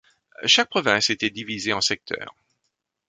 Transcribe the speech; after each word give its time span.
Chaque 0.47 0.69
province 0.71 1.11
était 1.11 1.29
divisée 1.29 1.73
en 1.73 1.81
secteurs. 1.81 2.33